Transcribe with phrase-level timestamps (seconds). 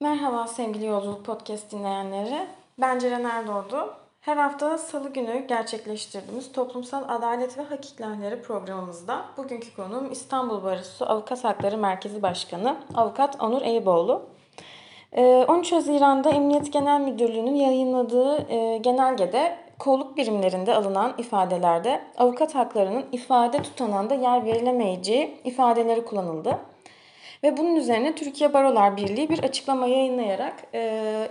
[0.00, 2.46] Merhaba sevgili Yolculuk Podcast dinleyenleri.
[2.80, 3.94] Ben Ceren Erdoğdu.
[4.20, 11.06] Her hafta salı günü gerçekleştirdiğimiz Toplumsal Adalet ve Hak İhlalleri programımızda bugünkü konuğum İstanbul Barosu
[11.06, 14.22] Avukat Hakları Merkezi Başkanı Avukat Onur Eyüboğlu.
[15.12, 23.04] 13 Ee, Haziran'da Emniyet Genel Müdürlüğü'nün yayınladığı e, genelgede kolluk birimlerinde alınan ifadelerde avukat haklarının
[23.12, 26.58] ifade tutanağında yer verilemeyeceği ifadeleri kullanıldı.
[27.46, 30.80] Ve bunun üzerine Türkiye Barolar Birliği bir açıklama yayınlayarak e,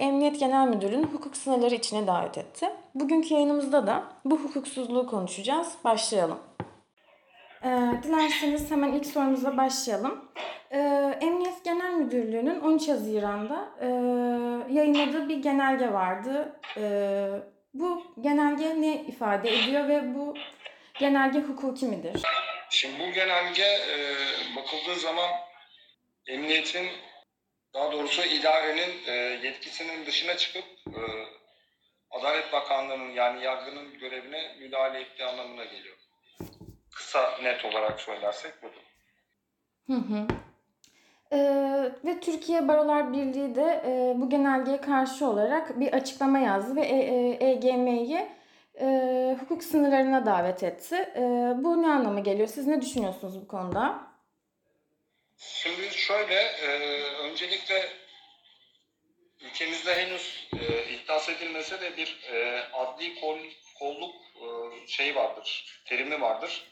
[0.00, 2.68] Emniyet Genel Müdürlüğü'nün hukuk sınırları içine davet etti.
[2.94, 5.72] Bugünkü yayınımızda da bu hukuksuzluğu konuşacağız.
[5.84, 6.38] Başlayalım.
[7.64, 7.68] E,
[8.02, 10.24] dilerseniz hemen ilk sorumuza başlayalım.
[10.70, 10.78] E,
[11.20, 13.86] Emniyet Genel Müdürlüğü'nün 13 Haziran'da e,
[14.74, 16.60] yayınladığı bir genelge vardı.
[16.76, 16.82] E,
[17.74, 20.34] bu genelge ne ifade ediyor ve bu
[20.98, 22.22] genelge hukuki midir?
[22.70, 23.96] Şimdi bu genelge e,
[24.56, 25.30] bakıldığı zaman
[26.26, 26.88] emniyetin
[27.74, 29.12] daha doğrusu idarenin e,
[29.46, 31.00] yetkisinin dışına çıkıp e,
[32.10, 35.96] Adalet Bakanlığı'nın yani yargının görevine müdahale ettiği anlamına geliyor.
[36.94, 38.82] Kısa net olarak söylersek budur.
[39.86, 40.26] Hı hı.
[41.32, 46.80] Ee, ve Türkiye Barolar Birliği de e, bu genelgeye karşı olarak bir açıklama yazdı ve
[46.80, 48.28] e, e, EGM'yi
[48.80, 50.94] e, hukuk sınırlarına davet etti.
[51.16, 51.20] E,
[51.58, 52.48] bu ne anlama geliyor?
[52.48, 54.11] Siz ne düşünüyorsunuz bu konuda?
[55.38, 56.68] Şimdi şöyle, e,
[57.02, 57.88] öncelikle
[59.40, 63.38] ülkemizde henüz e, iddias edilmese de bir e, adli kol,
[63.78, 64.46] kolluk e,
[64.86, 66.70] şey vardır, terimi vardır.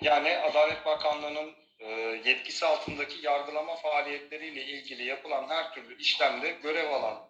[0.00, 1.90] Yani Adalet Bakanlığı'nın e,
[2.24, 7.28] yetkisi altındaki yargılama faaliyetleriyle ilgili yapılan her türlü işlemde görev alan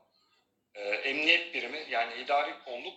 [0.75, 2.95] e, emniyet birimi yani idari kolluk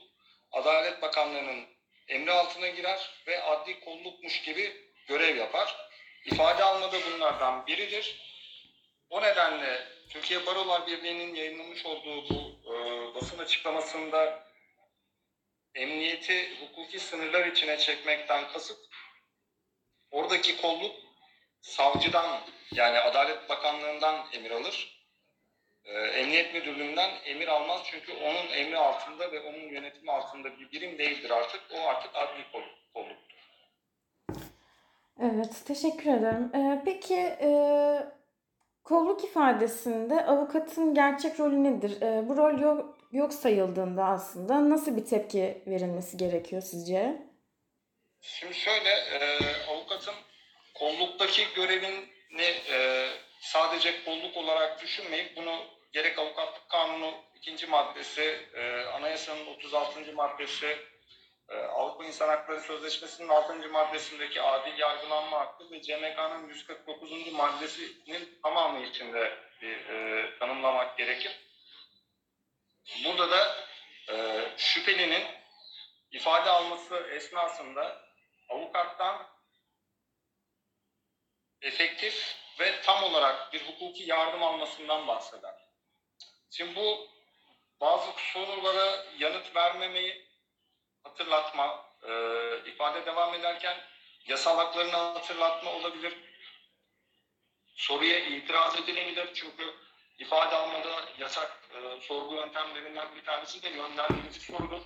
[0.51, 1.65] Adalet Bakanlığı'nın
[2.07, 5.90] emri altına girer ve adli kollukmuş gibi görev yapar.
[6.25, 8.15] İfade alma da bunlardan biridir.
[9.09, 12.75] O nedenle Türkiye Barolar Birliği'nin yayınlamış olduğu bu e,
[13.15, 14.47] basın açıklamasında
[15.75, 18.79] emniyeti hukuki sınırlar içine çekmekten kasıt
[20.11, 20.95] oradaki kolluk
[21.61, 25.01] savcıdan yani Adalet Bakanlığı'ndan emir alır.
[25.83, 30.97] E, Emniyet Müdürlüğü'nden emir almaz çünkü onun emri altında ve onun yönetimi altında bir birim
[30.97, 31.61] değildir artık.
[31.71, 33.30] O artık adli kolluk.
[35.23, 36.51] Evet, teşekkür ederim.
[36.55, 37.49] Ee, peki e,
[38.83, 42.01] kolluk ifadesinde avukatın gerçek rolü nedir?
[42.01, 47.21] E, bu rol yok, yok sayıldığında aslında nasıl bir tepki verilmesi gerekiyor sizce?
[48.21, 49.39] Şimdi şöyle, e,
[49.69, 50.13] avukatın
[50.73, 53.07] kolluktaki görevini e,
[53.41, 55.55] sadece kolluk olarak düşünmeyip bunu
[55.91, 60.13] gerek avukatlık kanunu ikinci maddesi, e, anayasanın 36.
[60.15, 60.77] maddesi,
[61.57, 63.69] Avrupa İnsan Hakları Sözleşmesi'nin 6.
[63.69, 67.31] maddesindeki adil yargılanma hakkı ve CMK'nın 149.
[67.33, 71.39] maddesinin tamamı içinde bir e, tanımlamak gerekir.
[73.05, 73.55] Burada da
[74.09, 75.23] e, şüphelinin
[76.11, 78.01] ifade alması esnasında
[78.49, 79.27] avukattan
[81.61, 85.55] efektif ve tam olarak bir hukuki yardım almasından bahseder.
[86.51, 87.07] Şimdi bu
[87.81, 90.30] bazı sorulara yanıt vermemeyi
[91.03, 92.11] hatırlatma, e,
[92.65, 93.77] ifade devam ederken
[94.25, 96.17] yasal haklarını hatırlatma olabilir.
[97.75, 99.73] Soruya itiraz edilebilir çünkü
[100.19, 104.81] ifade almada yasak e, sorgu yöntemlerinden bir tanesi de yönlendirici sorudur.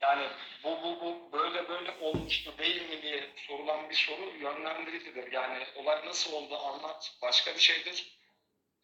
[0.00, 0.28] Yani
[0.64, 5.32] bu bu bu böyle böyle olmuştu değil mi diye sorulan bir soru yönlendiricidir.
[5.32, 8.20] Yani olay nasıl oldu anlat başka bir şeydir.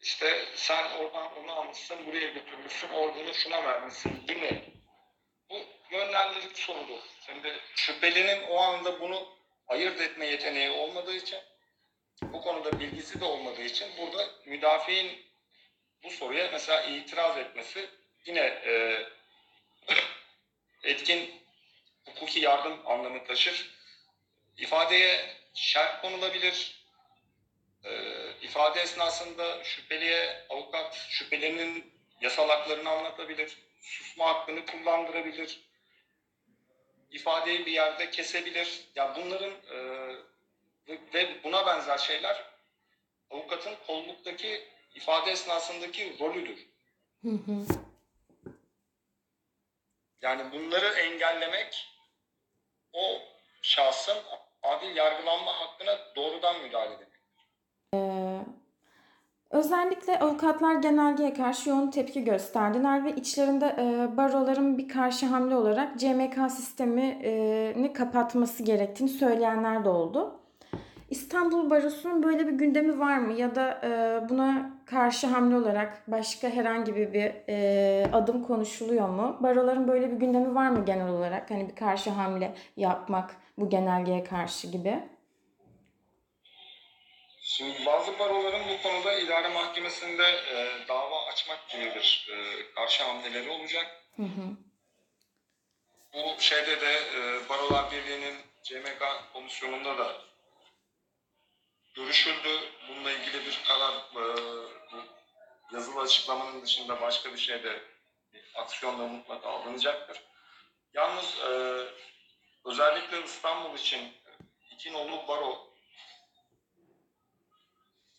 [0.01, 4.76] İşte sen oradan onu almışsın buraya götürmüşsün ordunu şuna vermişsin değil
[5.91, 6.99] yönlendirici sorudur.
[7.25, 9.29] Şimdi şüphelinin o anda bunu
[9.67, 11.39] ayırt etme yeteneği olmadığı için
[12.21, 15.25] bu konuda bilgisi de olmadığı için burada müdafiğin
[16.03, 17.89] bu soruya mesela itiraz etmesi
[18.25, 19.03] yine e,
[20.83, 21.43] etkin
[22.05, 23.77] hukuki yardım anlamı taşır.
[24.57, 26.77] İfadeye şerh konulabilir.
[27.85, 33.57] Ee, ifade esnasında şüpheliye avukat şüphelinin yasal haklarını anlatabilir.
[33.81, 35.61] Susma hakkını kullandırabilir.
[37.11, 38.85] İfadeyi bir yerde kesebilir.
[38.95, 39.77] Ya bunların e,
[40.87, 42.43] ve, ve buna benzer şeyler
[43.29, 46.67] avukatın kolluktaki ifade esnasındaki rolüdür.
[47.23, 47.65] Hı hı.
[50.21, 51.87] Yani bunları engellemek
[52.93, 53.21] o
[53.61, 54.17] şahsın
[54.63, 57.17] adil yargılanma hakkına doğrudan müdahale demek.
[57.93, 57.97] Ee,
[59.51, 65.99] özellikle avukatlar genelgeye karşı yoğun tepki gösterdiler ve içlerinde e, baroların bir karşı hamle olarak
[65.99, 70.39] CMK sistemini kapatması gerektiğini söyleyenler de oldu.
[71.09, 73.33] İstanbul Barosu'nun böyle bir gündemi var mı?
[73.33, 79.37] Ya da e, buna karşı hamle olarak başka herhangi bir e, adım konuşuluyor mu?
[79.39, 81.51] Baroların böyle bir gündemi var mı genel olarak?
[81.51, 84.99] Hani bir karşı hamle yapmak bu genelgeye karşı gibi.
[87.49, 93.49] Şimdi bazı baroların bu konuda idare mahkemesinde e, dava açmak gibi bir e, karşı hamleleri
[93.49, 94.03] olacak.
[94.15, 94.57] Hı hı.
[96.13, 100.21] Bu şeyde de e, Barolar Birliği'nin CMK komisyonunda da
[101.93, 102.49] görüşüldü.
[102.89, 104.37] Bununla ilgili bir karar e,
[104.91, 105.03] bu
[105.75, 107.81] yazılı açıklamanın dışında başka bir şeyde
[108.33, 110.21] bir aksiyon da mutlaka alınacaktır.
[110.93, 111.51] Yalnız e,
[112.65, 114.13] özellikle İstanbul için
[114.71, 115.76] iki nolu baro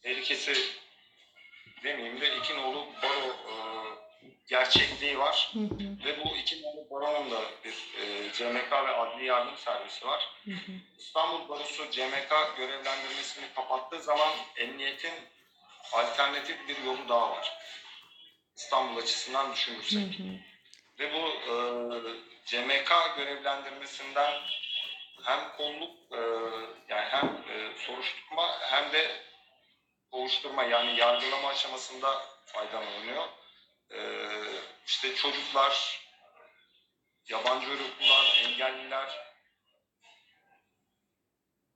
[0.09, 0.53] tehlikesi
[1.85, 3.55] demeyeyim de iki nolu baro e,
[4.49, 5.51] gerçekliği var.
[5.53, 6.05] Hı hı.
[6.05, 10.29] Ve bu iki nolu baronun da bir e, CMK ve adli yardım servisi var.
[10.45, 10.73] Hı hı.
[10.99, 15.15] İstanbul Barosu CMK görevlendirmesini kapattığı zaman emniyetin
[15.93, 17.53] alternatif bir yolu daha var.
[18.57, 20.19] İstanbul açısından Hı düşünürsek.
[20.19, 20.25] hı.
[20.99, 21.55] Ve bu e,
[22.47, 24.35] CMK görevlendirmesinden
[25.23, 26.21] hem kolluk e,
[26.89, 29.28] yani hem e, soruşturma hem de
[30.11, 33.29] kovuşturma yani yargılama aşamasında faydalanıyor.
[33.91, 34.01] E,
[34.87, 36.01] işte çocuklar,
[37.29, 39.29] yabancı uyruklular, engelliler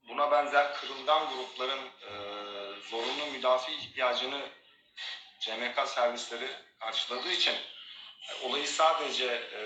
[0.08, 2.10] buna benzer kırılgan grupların e,
[2.90, 4.40] zorunlu müdafi ihtiyacını
[5.40, 6.48] CMK servisleri
[6.80, 7.54] karşıladığı için
[8.28, 9.62] e, olayı sadece e,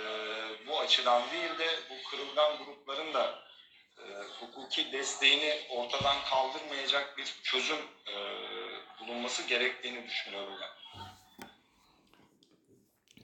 [0.67, 3.47] bu açıdan değil de bu kırılgan grupların da
[3.99, 4.05] e,
[4.41, 8.15] hukuki desteğini ortadan kaldırmayacak bir çözüm e,
[9.01, 10.77] bulunması gerektiğini düşünüyorum ben.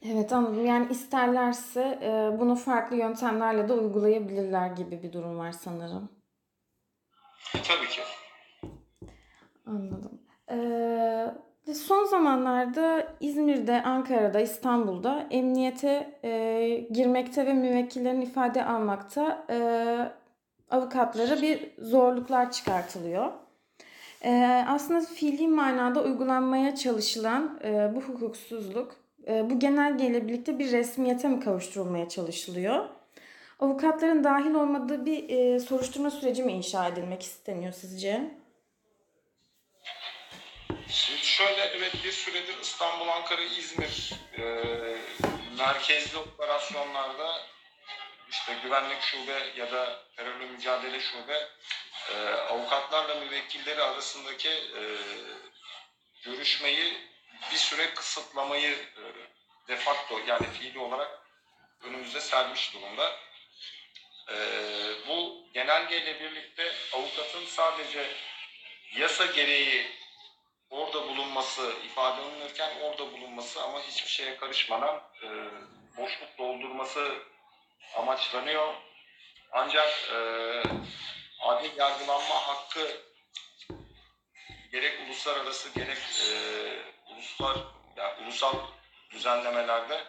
[0.05, 0.67] Evet anladım.
[0.67, 6.11] Yani isterlerse e, bunu farklı yöntemlerle de uygulayabilirler gibi bir durum var sanırım.
[7.55, 8.03] E, tabii ki.
[9.67, 10.21] Anladım.
[10.51, 19.57] Ee, son zamanlarda İzmir'de, Ankara'da, İstanbul'da emniyete e, girmekte ve müvekkillerin ifade almakta e,
[20.73, 23.33] avukatlara bir zorluklar çıkartılıyor.
[24.25, 28.97] E, aslında fiili manada uygulanmaya çalışılan e, bu hukuksuzluk
[29.29, 32.89] e, bu genelgeyle birlikte bir resmiyete mi kavuşturulmaya çalışılıyor?
[33.61, 38.35] Avukatların dahil olmadığı bir e, soruşturma süreci mi inşa edilmek isteniyor sizce?
[40.89, 44.43] Şimdi şöyle evet bir süredir İstanbul, Ankara, İzmir e,
[45.59, 47.52] merkezli operasyonlarda
[48.33, 51.49] işte güvenlik şube ya da terörle mücadele şube
[52.15, 54.83] e, avukatlarla müvekkilleri arasındaki e,
[56.25, 56.99] görüşmeyi
[57.53, 59.03] bir süre kısıtlamayı e,
[59.69, 61.21] de facto yani fiili olarak
[61.83, 63.17] önümüze sermiş durumda.
[64.29, 64.37] E,
[65.09, 68.07] bu genelgeyle birlikte avukatın sadece
[68.97, 69.87] yasa gereği
[70.71, 75.29] orada bulunması, ifade alınırken orada bulunması ama hiçbir şeye karışmadan e,
[75.97, 77.32] boşluk doldurması
[77.97, 78.75] amaçlanıyor.
[79.53, 80.19] Ancak e,
[81.41, 83.03] adil yargılanma hakkı
[84.73, 86.35] gerek uluslararası gerek e,
[87.13, 87.57] uluslar
[87.97, 88.55] yani ulusal
[89.11, 90.05] düzenlemelerde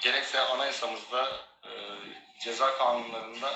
[0.00, 1.28] gerekse anayasamızda
[1.64, 1.70] e,
[2.40, 3.54] ceza kanunlarında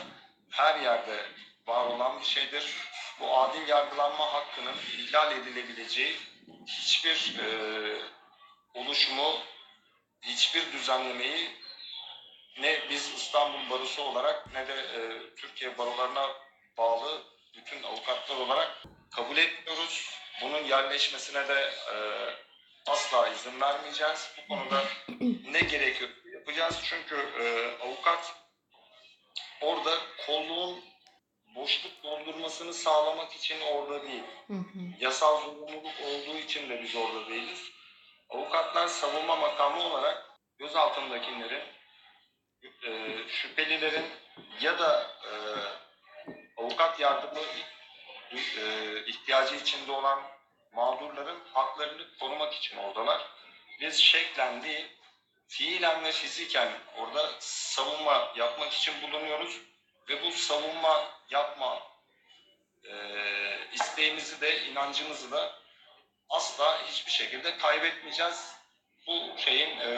[0.50, 1.26] her yerde
[1.66, 2.76] var olan bir şeydir.
[3.20, 6.16] Bu adil yargılanma hakkının ihlal edilebileceği
[6.66, 7.46] hiçbir e,
[8.75, 9.38] oluşumu,
[10.23, 11.62] hiçbir düzenlemeyi
[12.61, 15.00] ne biz İstanbul Barosu olarak ne de e,
[15.37, 16.28] Türkiye barolarına
[16.78, 17.23] bağlı
[17.56, 20.11] bütün avukatlar olarak kabul etmiyoruz.
[20.42, 21.97] Bunun yerleşmesine de e,
[22.90, 24.32] asla izin vermeyeceğiz.
[24.38, 24.85] Bu konuda
[25.50, 26.80] ne gerekiyor yapacağız.
[26.85, 27.44] Çünkü e,
[27.85, 28.35] avukat
[29.61, 30.85] orada kolluğun
[31.54, 34.23] boşluk doldurmasını sağlamak için orada değil.
[34.47, 34.78] Hı hı.
[35.00, 37.62] Yasal zorunluluk olduğu için de biz orada değiliz.
[38.30, 41.62] Avukatlar savunma makamı olarak gözaltındakilerin,
[42.64, 44.07] e, şüphelilerin
[44.61, 45.33] ya da e,
[46.57, 47.40] avukat yardımı
[48.33, 50.23] e, ihtiyacı içinde olan
[50.73, 53.23] mağdurların haklarını korumak için oradalar.
[53.81, 54.87] Biz şeklen değil,
[55.49, 59.61] fiilen ve fiziken orada savunma yapmak için bulunuyoruz
[60.09, 61.83] ve bu savunma yapma
[62.85, 62.95] e,
[63.73, 65.52] isteğimizi de inancımızı da
[66.28, 68.54] asla hiçbir şekilde kaybetmeyeceğiz.
[69.07, 69.90] Bu şeyin e,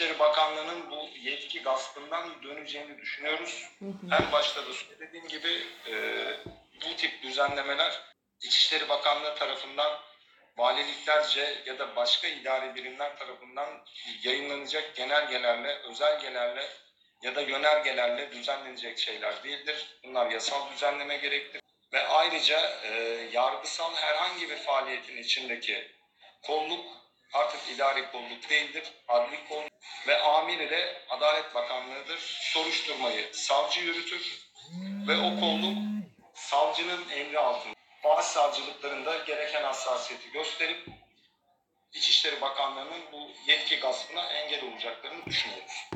[0.00, 3.68] İçişleri Bakanlığı'nın bu yetki gaspından döneceğini düşünüyoruz.
[3.78, 4.22] Hı hı.
[4.22, 5.94] En başta da söylediğim gibi e,
[6.74, 8.02] bu tip düzenlemeler
[8.42, 10.00] İçişleri Bakanlığı tarafından
[10.56, 13.84] valiliklerce ya da başka idari birimler tarafından
[14.22, 16.68] yayınlanacak genelgelerle, özelgelerle
[17.22, 20.00] ya da yönergelerle düzenlenecek şeyler değildir.
[20.04, 21.62] Bunlar yasal düzenleme gerektirir.
[21.92, 22.92] Ve ayrıca e,
[23.32, 25.90] yargısal herhangi bir faaliyetin içindeki
[26.42, 26.99] kolluk
[27.32, 29.72] artık idari kolluk değildir, adli kolluk
[30.06, 32.18] ve amir ile Adalet Bakanlığı'dır.
[32.52, 34.50] Soruşturmayı savcı yürütür
[35.08, 35.78] ve o kolluk
[36.34, 37.74] savcının emri altında.
[38.04, 40.86] Bazı savcılıklarında gereken hassasiyeti gösterip
[41.92, 45.90] İçişleri Bakanlığı'nın bu yetki gaspına engel olacaklarını düşünüyoruz.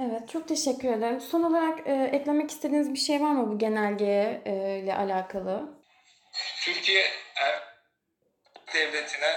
[0.00, 1.20] Evet, çok teşekkür ederim.
[1.20, 5.82] Son olarak e, eklemek istediğiniz bir şey var mı bu genelge e, ile alakalı?
[6.60, 7.04] Türkiye
[7.36, 7.62] er
[8.74, 9.36] devletine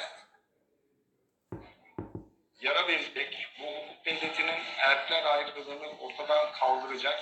[2.62, 7.20] yara verecek, bu hukuk devletinin erkler ayrılığını ortadan kaldıracak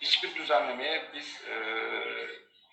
[0.00, 1.54] hiçbir düzenlemeye biz e,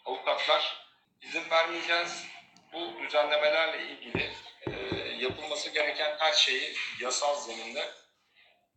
[0.06, 0.88] avukatlar
[1.22, 2.26] izin vermeyeceğiz.
[2.74, 4.32] Bu düzenlemelerle ilgili
[4.68, 4.72] e,
[5.20, 7.92] yapılması gereken her şeyi yasal zeminde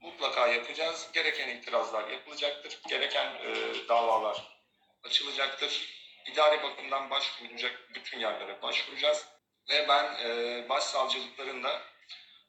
[0.00, 1.10] mutlaka yapacağız.
[1.12, 2.78] Gereken itirazlar yapılacaktır.
[2.88, 3.54] Gereken e,
[3.88, 4.58] davalar
[5.04, 5.98] açılacaktır.
[6.26, 9.26] İdari bakımdan başvurulacak bütün yerlere başvuracağız.
[9.70, 11.82] Ve ben e, başsavcılıkların da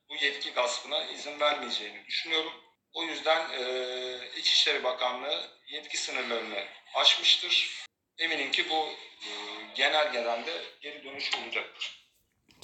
[0.09, 2.53] bu yetki gaspına izin vermeyeceğini düşünüyorum.
[2.93, 3.61] O yüzden e,
[4.37, 6.63] İçişleri Bakanlığı yetki sınırlarını
[6.95, 7.85] aşmıştır.
[8.17, 8.85] Eminim ki bu
[9.25, 9.29] e,
[9.75, 10.51] genelgeden de
[10.81, 12.09] geri dönüş olacaktır.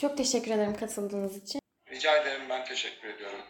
[0.01, 1.61] Çok teşekkür ederim katıldığınız için.
[1.89, 3.41] Rica ederim ben teşekkür ediyorum.